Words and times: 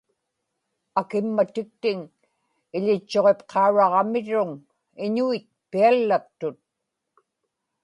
akimmatiktiŋ 1.01 1.99
iḷitchuġipqauraqamirruŋ, 2.77 4.51
iñuit 5.05 5.47
piallaktut 5.71 6.59